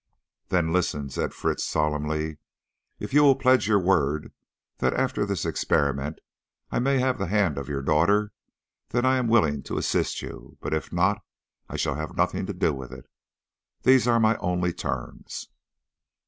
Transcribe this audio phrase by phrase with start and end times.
[0.47, 2.39] "Then listen," said Fritz solemnly.
[2.97, 4.33] "If you will pledge your word
[4.79, 6.17] that after this experiment
[6.71, 8.31] I may have the hand of your daughter,
[8.89, 11.23] then I am willing to assist you; but if not,
[11.69, 13.05] I shall have nothing to do with it.
[13.83, 15.49] These are my only terms."